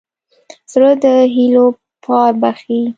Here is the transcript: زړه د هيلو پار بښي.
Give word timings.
زړه 0.71 0.91
د 1.03 1.05
هيلو 1.33 1.65
پار 2.03 2.31
بښي. 2.41 2.81